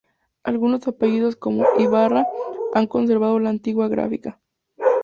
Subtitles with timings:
[0.43, 2.25] Algunos apellidos, como Ybarra,
[2.73, 4.39] han conservado la antigua grafía.